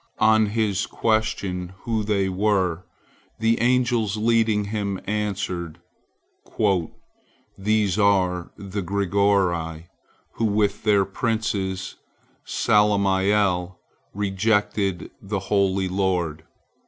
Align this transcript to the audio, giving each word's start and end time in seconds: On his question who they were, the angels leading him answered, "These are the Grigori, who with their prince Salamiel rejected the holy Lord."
On 0.17 0.47
his 0.47 0.87
question 0.87 1.73
who 1.81 2.03
they 2.03 2.27
were, 2.27 2.85
the 3.37 3.61
angels 3.61 4.17
leading 4.17 4.65
him 4.65 4.99
answered, 5.05 5.77
"These 7.55 7.99
are 7.99 8.49
the 8.57 8.81
Grigori, 8.81 9.89
who 10.37 10.45
with 10.45 10.81
their 10.85 11.05
prince 11.05 11.95
Salamiel 12.43 13.77
rejected 14.15 15.11
the 15.21 15.37
holy 15.39 15.87
Lord." 15.87 16.45